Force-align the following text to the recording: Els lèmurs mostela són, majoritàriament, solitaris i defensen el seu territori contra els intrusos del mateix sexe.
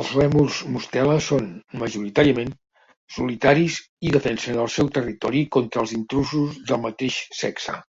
Els 0.00 0.10
lèmurs 0.20 0.58
mostela 0.74 1.16
són, 1.30 1.48
majoritàriament, 1.82 2.52
solitaris 3.16 3.80
i 4.10 4.14
defensen 4.18 4.62
el 4.66 4.72
seu 4.76 4.92
territori 5.00 5.42
contra 5.58 5.86
els 5.86 5.96
intrusos 5.98 6.62
del 6.70 6.84
mateix 6.86 7.18
sexe. 7.42 7.80